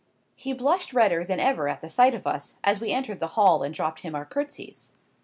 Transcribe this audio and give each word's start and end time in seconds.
He 0.35 0.51
blushed 0.53 0.93
redder 0.93 1.23
than 1.23 1.39
ever 1.39 1.69
at 1.69 1.81
the 1.81 1.87
sight 1.87 2.15
of 2.15 2.25
us, 2.25 2.55
as 2.63 2.81
we 2.81 2.91
entered 2.91 3.19
the 3.19 3.27
hall 3.37 3.61
and 3.61 3.71
dropped 3.71 3.99
him 3.99 4.15
our 4.15 4.25
curtsies. 4.25 4.91